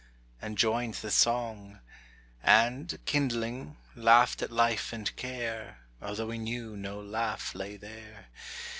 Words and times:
—and 0.41 0.57
joined 0.57 0.95
the 0.95 1.11
song; 1.11 1.79
And, 2.41 2.97
kindling, 3.05 3.77
laughed 3.95 4.41
at 4.41 4.51
life 4.51 4.91
and 4.91 5.15
care, 5.15 5.81
Although 6.01 6.25
we 6.25 6.39
knew 6.39 6.75
no 6.75 6.99
laugh 6.99 7.53
lay 7.53 7.77
there. 7.77 8.29